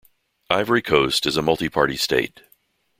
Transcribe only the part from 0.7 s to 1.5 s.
Coast is a